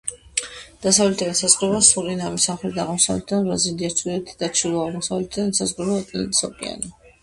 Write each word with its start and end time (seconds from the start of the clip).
დასავლეთიდან 0.85 1.35
ესაზღვრება 1.39 1.81
სურინამი, 1.89 2.43
სამხრეთიდან 2.47 2.83
და 2.83 2.87
აღმოსავლეთიდან 2.89 3.47
ბრაზილია, 3.53 3.95
ჩრდილოეთით 4.01 4.43
და 4.45 4.53
ჩრდილო-აღმოსავლეთიდან 4.59 5.57
ესაზღვრება 5.57 6.05
ატლანტის 6.05 6.47
ოკეანე. 6.55 6.97